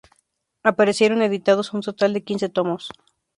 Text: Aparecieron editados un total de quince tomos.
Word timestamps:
Aparecieron 0.63 1.21
editados 1.21 1.73
un 1.75 1.81
total 1.81 2.11
de 2.15 2.23
quince 2.23 2.49
tomos. 2.49 2.89